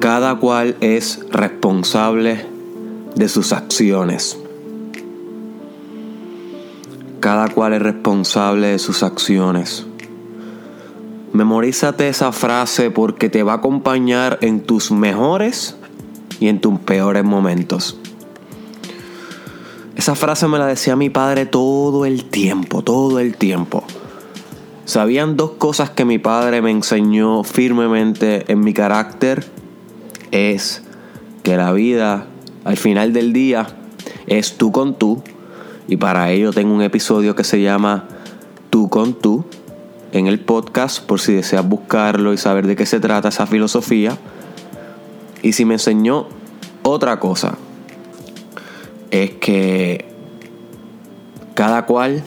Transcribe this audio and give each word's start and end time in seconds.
Cada 0.00 0.36
cual 0.36 0.76
es 0.80 1.20
responsable 1.30 2.46
de 3.16 3.28
sus 3.28 3.52
acciones. 3.52 4.38
Cada 7.20 7.48
cual 7.48 7.72
es 7.72 7.82
responsable 7.82 8.68
de 8.68 8.78
sus 8.78 9.02
acciones. 9.02 9.86
Memorízate 11.32 12.08
esa 12.08 12.32
frase 12.32 12.90
porque 12.90 13.28
te 13.28 13.42
va 13.42 13.54
a 13.54 13.56
acompañar 13.56 14.38
en 14.42 14.60
tus 14.60 14.90
mejores 14.90 15.76
y 16.40 16.48
en 16.48 16.60
tus 16.60 16.78
peores 16.80 17.24
momentos. 17.24 17.98
Esa 19.96 20.14
frase 20.14 20.46
me 20.46 20.58
la 20.58 20.66
decía 20.66 20.94
mi 20.94 21.10
padre 21.10 21.46
todo 21.46 22.04
el 22.04 22.26
tiempo, 22.26 22.82
todo 22.82 23.18
el 23.18 23.36
tiempo. 23.36 23.82
Sabían 24.86 25.36
dos 25.36 25.50
cosas 25.58 25.90
que 25.90 26.04
mi 26.04 26.20
padre 26.20 26.62
me 26.62 26.70
enseñó 26.70 27.42
firmemente 27.42 28.44
en 28.52 28.60
mi 28.60 28.72
carácter. 28.72 29.44
Es 30.30 30.84
que 31.42 31.56
la 31.56 31.72
vida, 31.72 32.26
al 32.62 32.76
final 32.76 33.12
del 33.12 33.32
día, 33.32 33.66
es 34.28 34.56
tú 34.56 34.70
con 34.70 34.96
tú. 34.96 35.24
Y 35.88 35.96
para 35.96 36.30
ello 36.30 36.52
tengo 36.52 36.72
un 36.72 36.82
episodio 36.82 37.34
que 37.34 37.42
se 37.42 37.60
llama 37.60 38.04
Tú 38.70 38.88
con 38.88 39.14
tú 39.14 39.44
en 40.12 40.28
el 40.28 40.38
podcast 40.38 41.04
por 41.04 41.20
si 41.20 41.34
deseas 41.34 41.68
buscarlo 41.68 42.32
y 42.32 42.36
saber 42.36 42.68
de 42.68 42.76
qué 42.76 42.86
se 42.86 43.00
trata 43.00 43.30
esa 43.30 43.46
filosofía. 43.46 44.16
Y 45.42 45.54
si 45.54 45.64
me 45.64 45.74
enseñó 45.74 46.28
otra 46.84 47.18
cosa, 47.18 47.58
es 49.10 49.32
que 49.32 50.04
cada 51.54 51.86
cual 51.86 52.22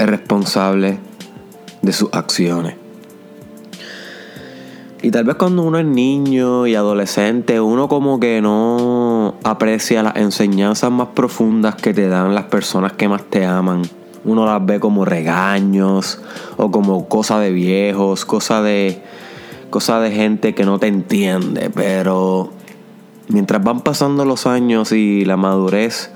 es 0.00 0.06
responsable 0.08 1.05
de 1.86 1.92
sus 1.92 2.10
acciones. 2.12 2.74
Y 5.02 5.10
tal 5.12 5.24
vez 5.24 5.36
cuando 5.36 5.62
uno 5.62 5.78
es 5.78 5.86
niño 5.86 6.66
y 6.66 6.74
adolescente, 6.74 7.60
uno 7.60 7.88
como 7.88 8.18
que 8.18 8.42
no 8.42 9.36
aprecia 9.44 10.02
las 10.02 10.16
enseñanzas 10.16 10.90
más 10.90 11.08
profundas 11.14 11.76
que 11.76 11.94
te 11.94 12.08
dan 12.08 12.34
las 12.34 12.44
personas 12.44 12.92
que 12.92 13.08
más 13.08 13.22
te 13.22 13.46
aman. 13.46 13.82
Uno 14.24 14.44
las 14.46 14.66
ve 14.66 14.80
como 14.80 15.04
regaños 15.04 16.20
o 16.56 16.72
como 16.72 17.08
cosa 17.08 17.38
de 17.38 17.52
viejos, 17.52 18.24
cosa 18.24 18.62
de 18.62 19.00
cosa 19.70 20.00
de 20.00 20.10
gente 20.10 20.54
que 20.54 20.64
no 20.64 20.80
te 20.80 20.88
entiende, 20.88 21.70
pero 21.70 22.50
mientras 23.28 23.62
van 23.62 23.82
pasando 23.82 24.24
los 24.24 24.46
años 24.46 24.90
y 24.90 25.24
la 25.24 25.36
madurez 25.36 26.10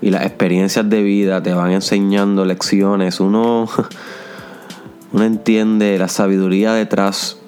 y 0.00 0.10
las 0.10 0.24
experiencias 0.24 0.88
de 0.88 1.02
vida 1.02 1.42
te 1.42 1.52
van 1.52 1.72
enseñando 1.72 2.44
lecciones, 2.46 3.20
uno 3.20 3.68
uno 5.14 5.24
entiende 5.24 5.96
la 5.96 6.08
sabiduría 6.08 6.72
detrás 6.72 7.38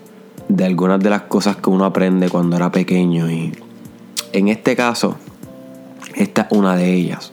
de 0.48 0.64
algunas 0.64 1.00
de 1.00 1.10
las 1.10 1.22
cosas 1.22 1.56
que 1.56 1.68
uno 1.68 1.84
aprende 1.84 2.28
cuando 2.28 2.54
era 2.54 2.70
pequeño 2.70 3.28
y 3.28 3.52
en 4.32 4.46
este 4.46 4.76
caso 4.76 5.16
esta 6.14 6.42
es 6.42 6.48
una 6.52 6.76
de 6.76 6.94
ellas. 6.94 7.28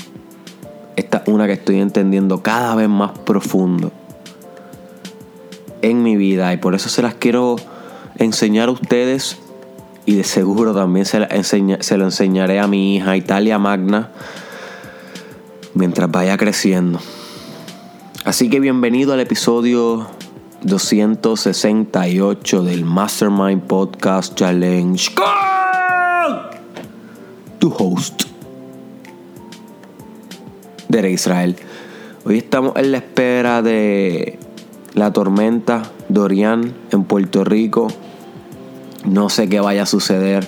Esta 0.95 1.19
es 1.19 1.27
una 1.27 1.45
que 1.45 1.53
estoy 1.53 1.79
entendiendo 1.79 2.41
cada 2.41 2.73
vez 2.73 2.89
más 2.89 3.11
profundo 3.19 3.91
en 5.83 6.01
mi 6.01 6.17
vida 6.17 6.51
y 6.51 6.57
por 6.57 6.73
eso 6.73 6.89
se 6.89 7.03
las 7.03 7.13
quiero 7.13 7.57
enseñar 8.17 8.69
a 8.69 8.71
ustedes 8.71 9.37
y 10.07 10.15
de 10.15 10.23
seguro 10.23 10.73
también 10.73 11.05
se, 11.05 11.27
se 11.43 11.97
lo 11.97 12.05
enseñaré 12.05 12.59
a 12.59 12.67
mi 12.67 12.95
hija 12.95 13.15
Italia 13.15 13.59
Magna 13.59 14.09
mientras 15.75 16.09
vaya 16.09 16.35
creciendo. 16.37 16.99
Así 18.25 18.49
que 18.49 18.59
bienvenido 18.59 19.13
al 19.13 19.19
episodio 19.19 20.07
268 20.63 22.63
del 22.63 22.85
Mastermind 22.85 23.63
Podcast 23.63 24.35
Challenge 24.35 25.11
tu 27.63 27.73
host, 27.77 28.23
de 30.89 31.11
Israel. 31.11 31.55
Hoy 32.25 32.39
estamos 32.39 32.75
en 32.75 32.91
la 32.91 32.97
espera 32.97 33.61
de 33.61 34.37
la 34.93 35.13
tormenta 35.13 35.83
Dorian 36.09 36.73
en 36.91 37.05
Puerto 37.05 37.45
Rico. 37.45 37.87
No 39.05 39.29
sé 39.29 39.47
qué 39.47 39.61
vaya 39.61 39.83
a 39.83 39.85
suceder 39.85 40.45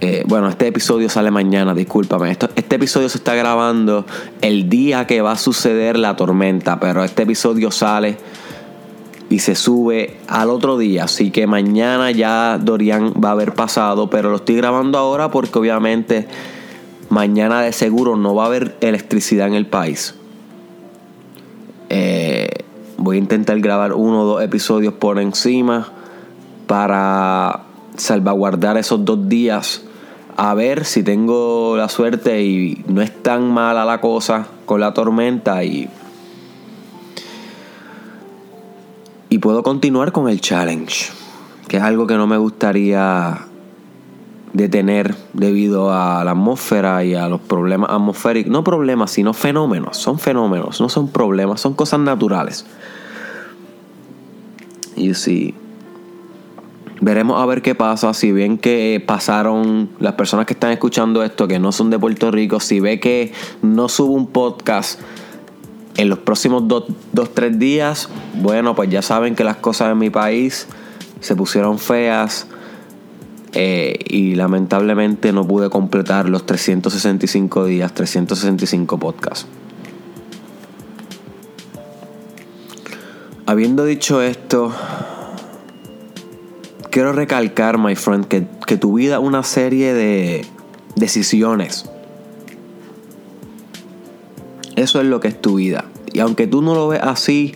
eh, 0.00 0.22
bueno, 0.26 0.48
este 0.48 0.68
episodio 0.68 1.08
sale 1.08 1.32
mañana, 1.32 1.74
discúlpame. 1.74 2.30
este 2.30 2.76
episodio 2.76 3.08
se 3.08 3.18
está 3.18 3.34
grabando 3.34 4.06
el 4.40 4.68
día 4.68 5.06
que 5.08 5.22
va 5.22 5.32
a 5.32 5.36
suceder 5.36 5.98
la 5.98 6.14
tormenta, 6.14 6.78
pero 6.78 7.02
este 7.02 7.24
episodio 7.24 7.72
sale 7.72 8.16
y 9.28 9.40
se 9.40 9.56
sube 9.56 10.18
al 10.28 10.50
otro 10.50 10.78
día. 10.78 11.04
Así 11.04 11.32
que 11.32 11.48
mañana 11.48 12.12
ya 12.12 12.58
Dorian 12.58 13.12
va 13.12 13.30
a 13.30 13.32
haber 13.32 13.54
pasado, 13.54 14.08
pero 14.08 14.30
lo 14.30 14.36
estoy 14.36 14.54
grabando 14.54 14.98
ahora 14.98 15.32
porque 15.32 15.58
obviamente 15.58 16.28
mañana 17.08 17.62
de 17.62 17.72
seguro 17.72 18.16
no 18.16 18.36
va 18.36 18.44
a 18.44 18.46
haber 18.46 18.76
electricidad 18.80 19.48
en 19.48 19.54
el 19.54 19.66
país. 19.66 20.14
Eh, 21.88 22.50
voy 22.98 23.16
a 23.16 23.18
intentar 23.18 23.58
grabar 23.58 23.94
uno 23.94 24.22
o 24.22 24.24
dos 24.26 24.42
episodios 24.42 24.94
por 24.94 25.18
encima 25.18 25.88
para 26.68 27.62
salvaguardar 27.96 28.76
esos 28.76 29.04
dos 29.04 29.28
días 29.28 29.82
a 30.38 30.54
ver 30.54 30.84
si 30.84 31.02
tengo 31.02 31.76
la 31.76 31.88
suerte 31.88 32.42
y 32.42 32.84
no 32.86 33.02
es 33.02 33.22
tan 33.24 33.52
mala 33.52 33.84
la 33.84 34.00
cosa 34.00 34.46
con 34.66 34.80
la 34.80 34.94
tormenta 34.94 35.64
y 35.64 35.90
y 39.30 39.38
puedo 39.38 39.64
continuar 39.64 40.12
con 40.12 40.28
el 40.28 40.40
challenge, 40.40 41.10
que 41.66 41.78
es 41.78 41.82
algo 41.82 42.06
que 42.06 42.14
no 42.14 42.28
me 42.28 42.38
gustaría 42.38 43.46
detener 44.52 45.16
debido 45.32 45.92
a 45.92 46.22
la 46.22 46.30
atmósfera 46.30 47.04
y 47.04 47.16
a 47.16 47.28
los 47.28 47.40
problemas 47.40 47.90
atmosféricos, 47.90 48.52
no 48.52 48.62
problemas, 48.62 49.10
sino 49.10 49.34
fenómenos, 49.34 49.96
son 49.96 50.20
fenómenos, 50.20 50.80
no 50.80 50.88
son 50.88 51.08
problemas, 51.08 51.60
son 51.60 51.74
cosas 51.74 51.98
naturales. 51.98 52.64
Y 54.94 55.14
si 55.14 55.54
Veremos 57.00 57.40
a 57.40 57.46
ver 57.46 57.62
qué 57.62 57.74
pasa. 57.74 58.12
Si 58.14 58.32
ven 58.32 58.58
que 58.58 59.02
pasaron 59.04 59.90
las 60.00 60.14
personas 60.14 60.46
que 60.46 60.54
están 60.54 60.72
escuchando 60.72 61.22
esto, 61.22 61.46
que 61.46 61.58
no 61.58 61.72
son 61.72 61.90
de 61.90 61.98
Puerto 61.98 62.30
Rico, 62.30 62.60
si 62.60 62.80
ve 62.80 62.98
que 62.98 63.32
no 63.62 63.88
subo 63.88 64.14
un 64.14 64.26
podcast 64.26 65.00
en 65.96 66.08
los 66.08 66.18
próximos 66.18 66.66
dos, 66.66 66.84
dos, 67.12 67.34
tres 67.34 67.58
días, 67.58 68.08
bueno, 68.34 68.74
pues 68.74 68.90
ya 68.90 69.02
saben 69.02 69.34
que 69.34 69.44
las 69.44 69.56
cosas 69.56 69.92
en 69.92 69.98
mi 69.98 70.10
país 70.10 70.66
se 71.20 71.36
pusieron 71.36 71.78
feas. 71.78 72.46
Eh, 73.52 73.98
y 74.06 74.34
lamentablemente 74.34 75.32
no 75.32 75.46
pude 75.46 75.70
completar 75.70 76.28
los 76.28 76.44
365 76.44 77.64
días, 77.64 77.94
365 77.94 78.98
podcasts. 78.98 79.46
Habiendo 83.46 83.86
dicho 83.86 84.20
esto, 84.20 84.74
quiero 86.90 87.12
recalcar, 87.12 87.78
my 87.78 87.94
friend, 87.94 88.26
que, 88.26 88.76
tu 88.76 88.94
vida 88.94 89.16
es 89.16 89.22
una 89.22 89.42
serie 89.42 89.94
de 89.94 90.44
decisiones. 90.96 91.88
Eso 94.76 95.00
es 95.00 95.06
lo 95.06 95.20
que 95.20 95.28
es 95.28 95.40
tu 95.40 95.56
vida. 95.56 95.84
Y 96.12 96.20
aunque 96.20 96.46
tú 96.46 96.62
no 96.62 96.74
lo 96.74 96.88
ves 96.88 97.00
así, 97.02 97.54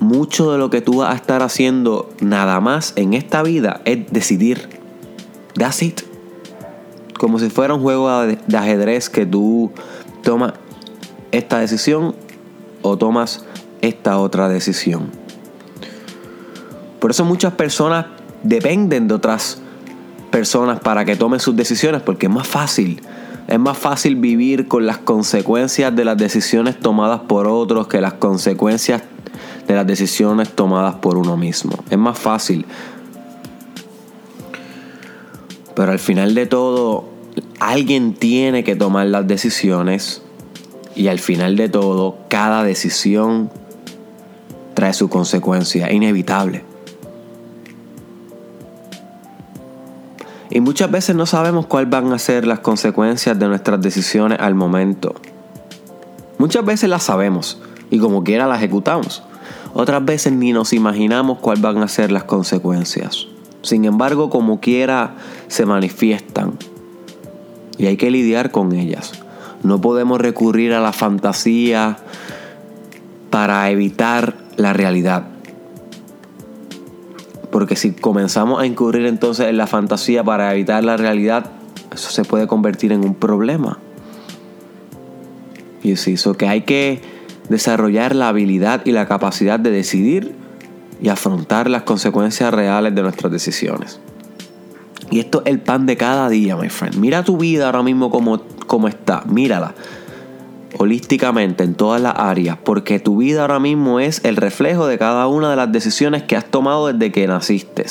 mucho 0.00 0.52
de 0.52 0.58
lo 0.58 0.70
que 0.70 0.80
tú 0.80 0.98
vas 0.98 1.12
a 1.12 1.16
estar 1.16 1.42
haciendo 1.42 2.10
nada 2.20 2.60
más 2.60 2.92
en 2.96 3.14
esta 3.14 3.42
vida 3.42 3.80
es 3.84 4.10
decidir. 4.10 4.68
That's 5.54 5.82
it. 5.82 6.00
Como 7.18 7.38
si 7.40 7.50
fuera 7.50 7.74
un 7.74 7.82
juego 7.82 8.22
de 8.22 8.56
ajedrez 8.56 9.10
que 9.10 9.26
tú 9.26 9.72
tomas 10.22 10.54
esta 11.32 11.58
decisión 11.58 12.14
o 12.82 12.96
tomas 12.96 13.44
esta 13.80 14.18
otra 14.18 14.48
decisión. 14.48 15.10
Por 17.00 17.10
eso 17.10 17.24
muchas 17.24 17.52
personas 17.54 18.06
dependen 18.42 19.08
de 19.08 19.14
otras 19.14 19.60
personas 20.30 20.80
para 20.80 21.04
que 21.04 21.16
tomen 21.16 21.40
sus 21.40 21.56
decisiones, 21.56 22.02
porque 22.02 22.26
es 22.26 22.32
más 22.32 22.46
fácil. 22.46 23.00
Es 23.46 23.58
más 23.58 23.78
fácil 23.78 24.16
vivir 24.16 24.68
con 24.68 24.86
las 24.86 24.98
consecuencias 24.98 25.94
de 25.94 26.04
las 26.04 26.18
decisiones 26.18 26.78
tomadas 26.78 27.20
por 27.20 27.46
otros 27.46 27.88
que 27.88 28.00
las 28.00 28.14
consecuencias 28.14 29.02
de 29.66 29.74
las 29.74 29.86
decisiones 29.86 30.50
tomadas 30.50 30.96
por 30.96 31.16
uno 31.16 31.36
mismo. 31.36 31.72
Es 31.88 31.98
más 31.98 32.18
fácil. 32.18 32.66
Pero 35.74 35.92
al 35.92 35.98
final 35.98 36.34
de 36.34 36.46
todo, 36.46 37.08
alguien 37.60 38.14
tiene 38.14 38.64
que 38.64 38.76
tomar 38.76 39.06
las 39.06 39.26
decisiones 39.26 40.22
y 40.94 41.08
al 41.08 41.18
final 41.18 41.56
de 41.56 41.68
todo, 41.68 42.18
cada 42.28 42.64
decisión 42.64 43.50
trae 44.74 44.92
su 44.92 45.08
consecuencia 45.08 45.92
inevitable. 45.92 46.67
Y 50.58 50.60
muchas 50.60 50.90
veces 50.90 51.14
no 51.14 51.24
sabemos 51.24 51.66
cuáles 51.66 51.88
van 51.88 52.12
a 52.12 52.18
ser 52.18 52.44
las 52.44 52.58
consecuencias 52.58 53.38
de 53.38 53.46
nuestras 53.46 53.80
decisiones 53.80 54.40
al 54.40 54.56
momento. 54.56 55.14
Muchas 56.36 56.64
veces 56.64 56.90
las 56.90 57.04
sabemos 57.04 57.60
y 57.90 58.00
como 58.00 58.24
quiera 58.24 58.48
las 58.48 58.58
ejecutamos. 58.58 59.22
Otras 59.72 60.04
veces 60.04 60.32
ni 60.32 60.52
nos 60.52 60.72
imaginamos 60.72 61.38
cuáles 61.38 61.62
van 61.62 61.78
a 61.78 61.86
ser 61.86 62.10
las 62.10 62.24
consecuencias. 62.24 63.28
Sin 63.62 63.84
embargo, 63.84 64.30
como 64.30 64.58
quiera, 64.58 65.14
se 65.46 65.64
manifiestan. 65.64 66.54
Y 67.76 67.86
hay 67.86 67.96
que 67.96 68.10
lidiar 68.10 68.50
con 68.50 68.72
ellas. 68.72 69.12
No 69.62 69.80
podemos 69.80 70.20
recurrir 70.20 70.74
a 70.74 70.80
la 70.80 70.92
fantasía 70.92 71.98
para 73.30 73.70
evitar 73.70 74.34
la 74.56 74.72
realidad. 74.72 75.37
Porque 77.58 77.74
si 77.74 77.90
comenzamos 77.90 78.62
a 78.62 78.66
incurrir 78.66 79.04
entonces 79.06 79.48
en 79.48 79.56
la 79.56 79.66
fantasía 79.66 80.22
para 80.22 80.54
evitar 80.54 80.84
la 80.84 80.96
realidad, 80.96 81.50
eso 81.92 82.08
se 82.08 82.22
puede 82.22 82.46
convertir 82.46 82.92
en 82.92 83.04
un 83.04 83.16
problema. 83.16 83.80
Y 85.82 85.90
es 85.90 86.06
eso 86.06 86.34
que 86.34 86.46
hay 86.46 86.60
que 86.60 87.00
desarrollar 87.48 88.14
la 88.14 88.28
habilidad 88.28 88.82
y 88.86 88.92
la 88.92 89.08
capacidad 89.08 89.58
de 89.58 89.72
decidir 89.72 90.36
y 91.02 91.08
afrontar 91.08 91.68
las 91.68 91.82
consecuencias 91.82 92.54
reales 92.54 92.94
de 92.94 93.02
nuestras 93.02 93.32
decisiones. 93.32 93.98
Y 95.10 95.18
esto 95.18 95.42
es 95.44 95.50
el 95.50 95.58
pan 95.58 95.84
de 95.84 95.96
cada 95.96 96.28
día, 96.28 96.54
my 96.54 96.68
friend. 96.68 96.94
Mira 96.94 97.24
tu 97.24 97.38
vida 97.38 97.66
ahora 97.66 97.82
mismo 97.82 98.08
como, 98.08 98.40
como 98.68 98.86
está. 98.86 99.24
Mírala 99.26 99.74
holísticamente 100.78 101.64
en 101.64 101.74
todas 101.74 102.00
las 102.00 102.14
áreas, 102.16 102.56
porque 102.64 103.00
tu 103.00 103.18
vida 103.18 103.42
ahora 103.42 103.58
mismo 103.58 104.00
es 104.00 104.24
el 104.24 104.36
reflejo 104.36 104.86
de 104.86 104.96
cada 104.96 105.26
una 105.26 105.50
de 105.50 105.56
las 105.56 105.70
decisiones 105.70 106.22
que 106.22 106.36
has 106.36 106.44
tomado 106.44 106.86
desde 106.86 107.12
que 107.12 107.26
naciste. 107.26 107.84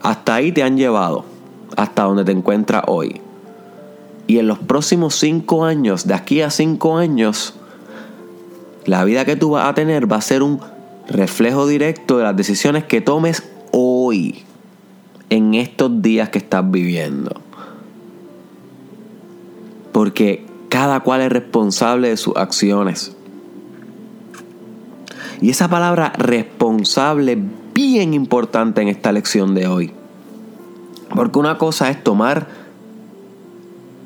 Hasta 0.00 0.34
ahí 0.36 0.52
te 0.52 0.62
han 0.62 0.76
llevado, 0.76 1.24
hasta 1.76 2.04
donde 2.04 2.24
te 2.24 2.32
encuentras 2.32 2.84
hoy. 2.86 3.20
Y 4.28 4.38
en 4.38 4.46
los 4.46 4.60
próximos 4.60 5.16
cinco 5.16 5.64
años, 5.64 6.06
de 6.06 6.14
aquí 6.14 6.40
a 6.40 6.50
cinco 6.50 6.96
años, 6.96 7.54
la 8.86 9.04
vida 9.04 9.24
que 9.24 9.36
tú 9.36 9.50
vas 9.50 9.68
a 9.68 9.74
tener 9.74 10.10
va 10.10 10.16
a 10.16 10.22
ser 10.22 10.44
un 10.44 10.60
reflejo 11.08 11.66
directo 11.66 12.18
de 12.18 12.24
las 12.24 12.36
decisiones 12.36 12.84
que 12.84 13.00
tomes 13.00 13.42
hoy, 13.72 14.44
en 15.30 15.54
estos 15.54 16.00
días 16.00 16.28
que 16.28 16.38
estás 16.38 16.70
viviendo. 16.70 17.32
Porque 19.90 20.51
cada 20.72 21.00
cual 21.00 21.20
es 21.20 21.30
responsable 21.30 22.08
de 22.08 22.16
sus 22.16 22.34
acciones. 22.34 23.12
Y 25.42 25.50
esa 25.50 25.68
palabra 25.68 26.14
responsable 26.16 27.32
es 27.32 27.38
bien 27.74 28.14
importante 28.14 28.80
en 28.80 28.88
esta 28.88 29.12
lección 29.12 29.54
de 29.54 29.66
hoy. 29.66 29.92
Porque 31.14 31.38
una 31.38 31.58
cosa 31.58 31.90
es 31.90 32.02
tomar 32.02 32.46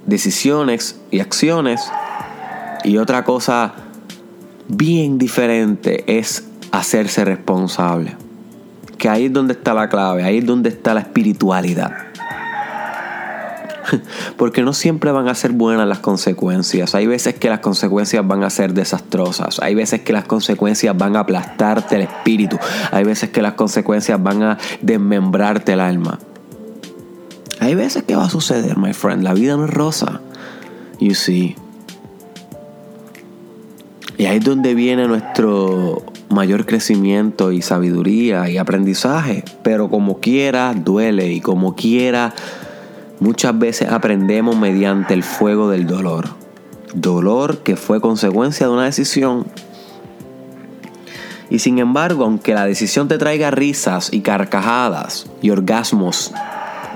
decisiones 0.06 1.00
y 1.12 1.20
acciones 1.20 1.88
y 2.82 2.96
otra 2.98 3.22
cosa 3.22 3.74
bien 4.66 5.18
diferente 5.18 6.18
es 6.18 6.48
hacerse 6.72 7.24
responsable. 7.24 8.16
Que 8.98 9.08
ahí 9.08 9.26
es 9.26 9.32
donde 9.32 9.52
está 9.52 9.72
la 9.72 9.88
clave, 9.88 10.24
ahí 10.24 10.38
es 10.38 10.46
donde 10.46 10.70
está 10.70 10.94
la 10.94 11.00
espiritualidad. 11.00 12.05
Porque 14.36 14.62
no 14.62 14.72
siempre 14.72 15.10
van 15.10 15.28
a 15.28 15.34
ser 15.34 15.52
buenas 15.52 15.86
las 15.86 15.98
consecuencias. 15.98 16.94
Hay 16.94 17.06
veces 17.06 17.34
que 17.34 17.48
las 17.48 17.60
consecuencias 17.60 18.26
van 18.26 18.44
a 18.44 18.50
ser 18.50 18.74
desastrosas. 18.74 19.60
Hay 19.60 19.74
veces 19.74 20.00
que 20.00 20.12
las 20.12 20.24
consecuencias 20.24 20.96
van 20.96 21.16
a 21.16 21.20
aplastarte 21.20 21.96
el 21.96 22.02
espíritu. 22.02 22.58
Hay 22.90 23.04
veces 23.04 23.30
que 23.30 23.42
las 23.42 23.54
consecuencias 23.54 24.22
van 24.22 24.42
a 24.42 24.58
desmembrarte 24.80 25.72
el 25.72 25.80
alma. 25.80 26.18
Hay 27.60 27.74
veces 27.74 28.02
que 28.02 28.16
va 28.16 28.24
a 28.24 28.30
suceder, 28.30 28.76
my 28.76 28.92
friend. 28.92 29.22
La 29.22 29.34
vida 29.34 29.56
no 29.56 29.64
es 29.64 29.70
rosa. 29.70 30.20
You 31.00 31.14
see. 31.14 31.56
Y 34.18 34.26
ahí 34.26 34.38
es 34.38 34.44
donde 34.44 34.74
viene 34.74 35.06
nuestro 35.06 36.02
mayor 36.30 36.66
crecimiento 36.66 37.52
y 37.52 37.62
sabiduría 37.62 38.48
y 38.48 38.56
aprendizaje. 38.56 39.44
Pero 39.62 39.90
como 39.90 40.20
quiera, 40.20 40.74
duele. 40.74 41.32
Y 41.32 41.40
como 41.40 41.74
quiera, 41.74 42.34
Muchas 43.18 43.58
veces 43.58 43.90
aprendemos 43.90 44.56
mediante 44.56 45.14
el 45.14 45.22
fuego 45.22 45.70
del 45.70 45.86
dolor. 45.86 46.28
Dolor 46.94 47.58
que 47.58 47.76
fue 47.76 48.00
consecuencia 48.00 48.66
de 48.66 48.72
una 48.72 48.84
decisión. 48.84 49.46
Y 51.48 51.60
sin 51.60 51.78
embargo, 51.78 52.24
aunque 52.24 52.54
la 52.54 52.66
decisión 52.66 53.08
te 53.08 53.18
traiga 53.18 53.50
risas 53.50 54.12
y 54.12 54.20
carcajadas 54.20 55.26
y 55.40 55.50
orgasmos 55.50 56.32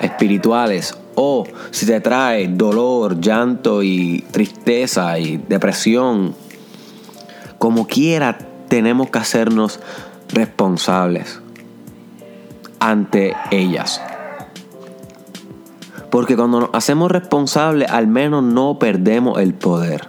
espirituales, 0.02 0.96
o 1.14 1.44
si 1.70 1.86
te 1.86 2.00
trae 2.00 2.48
dolor, 2.48 3.20
llanto 3.20 3.82
y 3.82 4.24
tristeza 4.30 5.18
y 5.18 5.36
depresión, 5.36 6.34
como 7.58 7.86
quiera 7.86 8.38
tenemos 8.68 9.10
que 9.10 9.18
hacernos 9.18 9.80
responsables 10.32 11.40
ante 12.78 13.34
ellas. 13.50 14.00
Porque 16.10 16.36
cuando 16.36 16.60
nos 16.60 16.70
hacemos 16.72 17.10
responsables, 17.10 17.88
al 17.88 18.08
menos 18.08 18.42
no 18.42 18.78
perdemos 18.78 19.40
el 19.40 19.54
poder. 19.54 20.06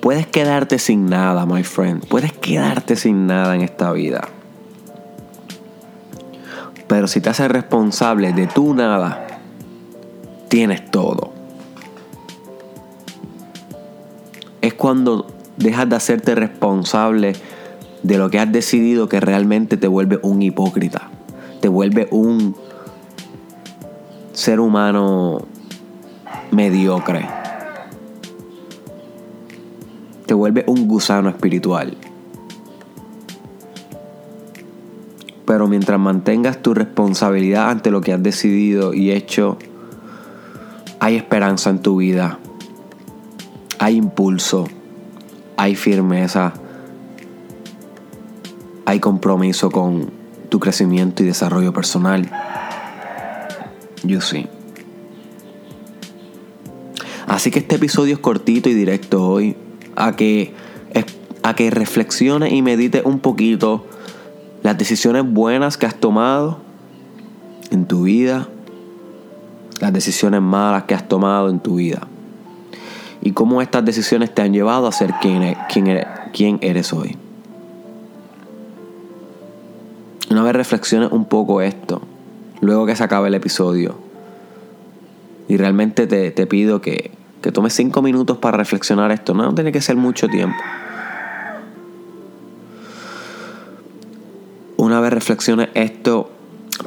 Puedes 0.00 0.26
quedarte 0.26 0.80
sin 0.80 1.06
nada, 1.06 1.46
my 1.46 1.62
friend. 1.62 2.06
Puedes 2.08 2.32
quedarte 2.32 2.96
sin 2.96 3.28
nada 3.28 3.54
en 3.54 3.60
esta 3.60 3.92
vida. 3.92 4.28
Pero 6.88 7.06
si 7.06 7.20
te 7.20 7.30
haces 7.30 7.48
responsable 7.48 8.32
de 8.32 8.48
tu 8.48 8.74
nada, 8.74 9.26
tienes 10.48 10.90
todo. 10.90 11.32
Es 14.60 14.74
cuando 14.74 15.28
dejas 15.56 15.88
de 15.88 15.96
hacerte 15.96 16.34
responsable 16.34 17.34
de 18.02 18.18
lo 18.18 18.28
que 18.28 18.40
has 18.40 18.50
decidido 18.50 19.08
que 19.08 19.20
realmente 19.20 19.76
te 19.76 19.86
vuelve 19.86 20.18
un 20.22 20.42
hipócrita. 20.42 21.10
Te 21.60 21.68
vuelve 21.68 22.08
un 22.10 22.56
ser 24.32 24.60
humano 24.60 25.46
mediocre. 26.50 27.28
Te 30.26 30.34
vuelve 30.34 30.64
un 30.66 30.88
gusano 30.88 31.28
espiritual. 31.28 31.96
Pero 35.44 35.68
mientras 35.68 35.98
mantengas 35.98 36.62
tu 36.62 36.72
responsabilidad 36.72 37.70
ante 37.70 37.90
lo 37.90 38.00
que 38.00 38.12
has 38.12 38.22
decidido 38.22 38.94
y 38.94 39.10
hecho, 39.10 39.58
hay 40.98 41.16
esperanza 41.16 41.68
en 41.70 41.80
tu 41.80 41.96
vida. 41.96 42.38
Hay 43.78 43.96
impulso. 43.96 44.66
Hay 45.56 45.74
firmeza. 45.74 46.54
Hay 48.86 49.00
compromiso 49.00 49.70
con 49.70 50.10
tu 50.48 50.58
crecimiento 50.60 51.22
y 51.22 51.26
desarrollo 51.26 51.72
personal. 51.72 52.30
Yo 54.04 54.20
sí. 54.20 54.46
Así 57.26 57.50
que 57.50 57.60
este 57.60 57.76
episodio 57.76 58.14
es 58.14 58.20
cortito 58.20 58.68
y 58.68 58.74
directo 58.74 59.26
hoy. 59.26 59.56
A 59.94 60.16
que, 60.16 60.54
a 61.42 61.54
que 61.54 61.70
reflexiones 61.70 62.52
y 62.52 62.62
medites 62.62 63.04
un 63.04 63.20
poquito 63.20 63.84
las 64.62 64.78
decisiones 64.78 65.24
buenas 65.30 65.76
que 65.76 65.86
has 65.86 65.94
tomado 65.96 66.58
en 67.70 67.86
tu 67.86 68.04
vida, 68.04 68.48
las 69.80 69.92
decisiones 69.92 70.40
malas 70.40 70.84
que 70.84 70.94
has 70.94 71.08
tomado 71.08 71.50
en 71.50 71.60
tu 71.60 71.76
vida. 71.76 72.06
Y 73.20 73.32
cómo 73.32 73.62
estas 73.62 73.84
decisiones 73.84 74.34
te 74.34 74.42
han 74.42 74.52
llevado 74.52 74.86
a 74.86 74.92
ser 74.92 75.14
quien, 75.20 75.42
e, 75.42 75.56
eres, 75.68 76.06
quien 76.32 76.58
eres 76.60 76.92
hoy. 76.92 77.16
Una 80.30 80.42
vez 80.42 80.54
reflexiones 80.54 81.12
un 81.12 81.26
poco 81.26 81.60
esto, 81.60 82.02
luego 82.62 82.86
que 82.86 82.96
se 82.96 83.04
acabe 83.04 83.28
el 83.28 83.34
episodio. 83.34 83.96
Y 85.48 85.58
realmente 85.58 86.06
te, 86.06 86.46
pido 86.46 86.80
que, 86.80 87.10
que 87.42 87.52
tomes 87.52 87.74
cinco 87.74 88.00
minutos 88.00 88.38
para 88.38 88.56
reflexionar 88.56 89.12
esto. 89.12 89.34
No 89.34 89.54
tiene 89.54 89.72
que 89.72 89.82
ser 89.82 89.96
mucho 89.96 90.28
tiempo. 90.28 90.56
Una 94.78 95.00
vez 95.00 95.12
reflexiones 95.12 95.68
esto, 95.74 96.30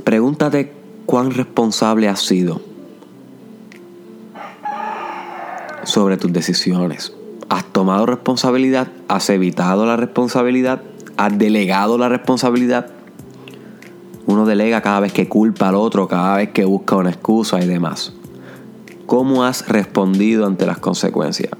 pregúntate 0.04 0.74
cuán 1.06 1.32
responsable 1.32 2.08
has 2.10 2.22
sido 2.22 2.62
sobre 5.84 6.18
tus 6.18 6.34
decisiones. 6.34 7.14
¿Has 7.50 7.66
tomado 7.66 8.06
responsabilidad? 8.06 8.88
¿Has 9.08 9.30
evitado 9.30 9.86
la 9.86 9.98
responsabilidad? 9.98 10.82
¿Has 11.18 11.38
delegado 11.38 11.98
la 11.98 12.10
responsabilidad? 12.10 12.95
Uno 14.28 14.46
delega 14.46 14.82
cada 14.82 15.02
vez 15.02 15.14
que 15.14 15.28
culpa 15.28 15.70
al 15.70 15.76
otro, 15.76 16.08
cada 16.08 16.38
vez 16.38 16.50
que 16.50 16.66
busca 16.66 16.96
una 16.96 17.12
excusa 17.12 17.62
y 17.62 17.68
demás. 17.68 18.14
¿Cómo 19.06 19.44
has 19.44 19.68
respondido 19.68 20.48
ante 20.48 20.66
las 20.66 20.80
consecuencias? 20.80 21.52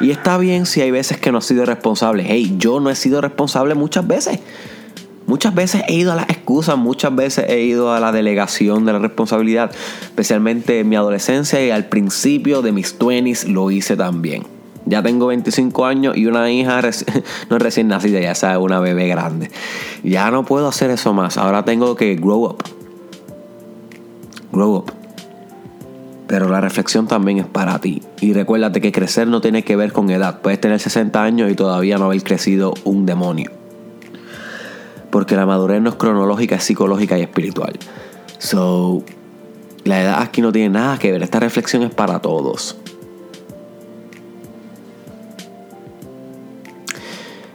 Y 0.00 0.10
está 0.10 0.38
bien 0.38 0.64
si 0.64 0.80
hay 0.80 0.90
veces 0.90 1.18
que 1.18 1.32
no 1.32 1.38
has 1.38 1.44
sido 1.44 1.66
responsable. 1.66 2.24
Hey, 2.26 2.54
yo 2.58 2.80
no 2.80 2.88
he 2.88 2.94
sido 2.94 3.20
responsable 3.20 3.74
muchas 3.74 4.06
veces. 4.06 4.38
Muchas 5.26 5.54
veces 5.54 5.82
he 5.88 5.94
ido 5.94 6.12
a 6.12 6.16
las 6.16 6.30
excusas, 6.30 6.76
muchas 6.76 7.14
veces 7.14 7.44
he 7.48 7.60
ido 7.60 7.92
a 7.92 8.00
la 8.00 8.10
delegación 8.10 8.84
de 8.84 8.92
la 8.92 8.98
responsabilidad. 8.98 9.70
Especialmente 10.02 10.80
en 10.80 10.88
mi 10.88 10.96
adolescencia 10.96 11.64
y 11.64 11.70
al 11.70 11.86
principio 11.86 12.62
de 12.62 12.72
mis 12.72 12.98
20s 12.98 13.46
lo 13.48 13.70
hice 13.70 13.96
también. 13.96 14.59
Ya 14.86 15.02
tengo 15.02 15.26
25 15.26 15.84
años 15.84 16.16
y 16.16 16.26
una 16.26 16.50
hija 16.50 16.80
no 17.50 17.56
es 17.56 17.62
recién 17.62 17.88
nacida, 17.88 18.20
ya 18.20 18.34
sabe, 18.34 18.58
una 18.58 18.80
bebé 18.80 19.08
grande. 19.08 19.50
Ya 20.02 20.30
no 20.30 20.44
puedo 20.44 20.68
hacer 20.68 20.90
eso 20.90 21.12
más. 21.12 21.36
Ahora 21.36 21.64
tengo 21.64 21.96
que 21.96 22.16
grow 22.16 22.44
up. 22.44 22.64
Grow 24.52 24.76
up. 24.76 24.92
Pero 26.26 26.48
la 26.48 26.60
reflexión 26.60 27.08
también 27.08 27.38
es 27.38 27.46
para 27.46 27.78
ti. 27.80 28.02
Y 28.20 28.32
recuérdate 28.32 28.80
que 28.80 28.92
crecer 28.92 29.26
no 29.26 29.40
tiene 29.40 29.64
que 29.64 29.76
ver 29.76 29.92
con 29.92 30.10
edad. 30.10 30.40
Puedes 30.40 30.60
tener 30.60 30.78
60 30.78 31.22
años 31.22 31.50
y 31.50 31.54
todavía 31.54 31.98
no 31.98 32.04
haber 32.06 32.22
crecido 32.22 32.72
un 32.84 33.04
demonio. 33.04 33.50
Porque 35.10 35.34
la 35.34 35.44
madurez 35.44 35.82
no 35.82 35.90
es 35.90 35.96
cronológica, 35.96 36.54
es 36.54 36.64
psicológica 36.64 37.18
y 37.18 37.22
espiritual. 37.22 37.76
So, 38.38 39.02
la 39.84 40.00
edad 40.00 40.22
aquí 40.22 40.40
no 40.40 40.52
tiene 40.52 40.70
nada 40.70 40.98
que 40.98 41.10
ver. 41.10 41.22
Esta 41.22 41.40
reflexión 41.40 41.82
es 41.82 41.92
para 41.92 42.20
todos. 42.20 42.76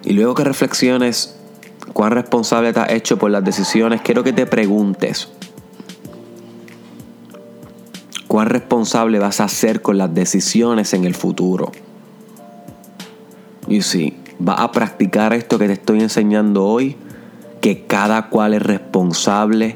Y 0.06 0.14
luego 0.14 0.36
que 0.36 0.44
reflexiones 0.44 1.36
cuán 1.94 2.12
responsable 2.12 2.72
te 2.72 2.80
has 2.80 2.92
hecho 2.92 3.18
por 3.18 3.32
las 3.32 3.44
decisiones, 3.44 4.02
quiero 4.02 4.24
que 4.24 4.34
te 4.34 4.46
preguntes, 4.46 5.30
¿cuán 8.28 8.48
responsable 8.48 9.18
vas 9.18 9.42
a 9.42 9.48
ser 9.48 9.82
con 9.82 9.98
las 9.98 10.14
decisiones 10.14 10.94
en 10.94 11.06
el 11.06 11.16
futuro? 11.16 11.72
Y 13.68 13.82
si 13.82 14.16
vas 14.38 14.60
a 14.60 14.72
practicar 14.72 15.34
esto 15.34 15.58
que 15.58 15.66
te 15.66 15.74
estoy 15.74 16.02
enseñando 16.02 16.66
hoy, 16.66 16.98
que 17.60 17.86
cada 17.86 18.30
cual 18.30 18.54
es 18.54 18.62
responsable 18.62 19.76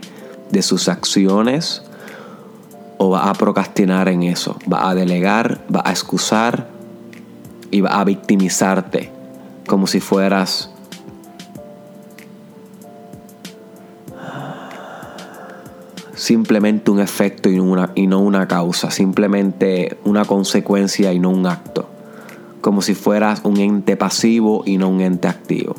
de 0.51 0.61
sus 0.61 0.89
acciones, 0.89 1.81
o 2.99 3.09
vas 3.09 3.27
a 3.27 3.33
procrastinar 3.33 4.09
en 4.09 4.21
eso, 4.23 4.59
vas 4.67 4.83
a 4.83 4.93
delegar, 4.93 5.65
vas 5.69 5.83
a 5.85 5.91
excusar 5.91 6.67
y 7.71 7.81
vas 7.81 7.93
a 7.93 8.03
victimizarte 8.03 9.18
como 9.69 9.85
si 9.85 9.99
fueras 9.99 10.71
simplemente 16.15 16.89
un 16.89 16.99
efecto 16.99 17.49
y, 17.49 17.59
una, 17.59 17.91
y 17.93 18.07
no 18.07 18.19
una 18.19 18.47
causa, 18.47 18.89
simplemente 18.89 19.97
una 20.05 20.25
consecuencia 20.25 21.13
y 21.13 21.19
no 21.19 21.29
un 21.29 21.45
acto, 21.45 21.87
como 22.61 22.81
si 22.81 22.95
fueras 22.95 23.41
un 23.43 23.57
ente 23.57 23.95
pasivo 23.95 24.63
y 24.65 24.77
no 24.77 24.89
un 24.89 25.01
ente 25.01 25.27
activo. 25.27 25.75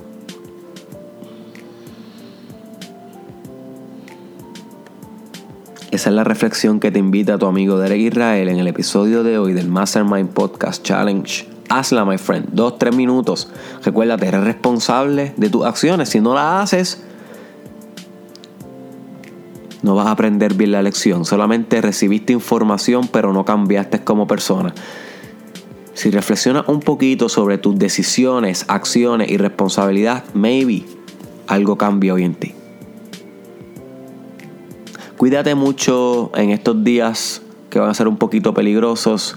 Esa 5.90 6.10
es 6.10 6.14
la 6.14 6.22
reflexión 6.22 6.78
que 6.78 6.92
te 6.92 7.00
invita 7.00 7.38
tu 7.38 7.46
amigo 7.46 7.76
Derek 7.76 8.00
Israel 8.00 8.48
en 8.48 8.60
el 8.60 8.68
episodio 8.68 9.24
de 9.24 9.38
hoy 9.38 9.52
del 9.52 9.68
Mastermind 9.68 10.28
Podcast 10.28 10.84
Challenge 10.84 11.59
hazla, 11.70 12.04
my 12.04 12.18
friend. 12.18 12.48
Dos, 12.52 12.78
tres 12.78 12.94
minutos. 12.94 13.48
Recuérdate, 13.82 14.26
eres 14.26 14.44
responsable 14.44 15.32
de 15.36 15.48
tus 15.48 15.64
acciones. 15.64 16.10
Si 16.10 16.20
no 16.20 16.34
la 16.34 16.60
haces, 16.60 17.02
no 19.82 19.94
vas 19.94 20.08
a 20.08 20.10
aprender 20.10 20.54
bien 20.54 20.72
la 20.72 20.82
lección. 20.82 21.24
Solamente 21.24 21.80
recibiste 21.80 22.32
información, 22.34 23.08
pero 23.10 23.32
no 23.32 23.44
cambiaste 23.44 24.04
como 24.04 24.26
persona. 24.26 24.74
Si 25.94 26.10
reflexionas 26.10 26.68
un 26.68 26.80
poquito 26.80 27.28
sobre 27.28 27.58
tus 27.58 27.78
decisiones, 27.78 28.64
acciones 28.68 29.30
y 29.30 29.36
responsabilidad, 29.36 30.24
maybe 30.34 30.84
algo 31.46 31.76
cambia 31.78 32.14
hoy 32.14 32.24
en 32.24 32.34
ti. 32.34 32.54
Cuídate 35.16 35.54
mucho 35.54 36.30
en 36.34 36.50
estos 36.50 36.82
días 36.82 37.42
que 37.68 37.78
van 37.78 37.90
a 37.90 37.94
ser 37.94 38.08
un 38.08 38.16
poquito 38.16 38.54
peligrosos 38.54 39.36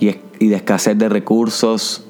y, 0.00 0.16
de 0.48 0.56
escasez 0.56 0.98
de 0.98 1.08
recursos 1.08 2.04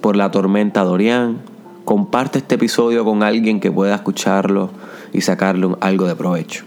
por 0.00 0.16
la 0.16 0.30
tormenta 0.30 0.82
Dorian. 0.82 1.38
Comparte 1.84 2.38
este 2.38 2.54
episodio 2.54 3.04
con 3.04 3.22
alguien 3.22 3.60
que 3.60 3.70
pueda 3.70 3.94
escucharlo 3.94 4.70
y 5.12 5.20
sacarle 5.20 5.74
algo 5.80 6.06
de 6.06 6.16
provecho. 6.16 6.64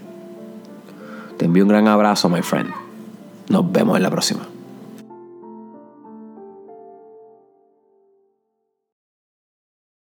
Te 1.36 1.46
envío 1.46 1.64
un 1.64 1.68
gran 1.68 1.88
abrazo, 1.88 2.28
my 2.28 2.42
friend. 2.42 2.70
Nos 3.48 3.70
vemos 3.72 3.96
en 3.96 4.02
la 4.02 4.10
próxima. 4.10 4.57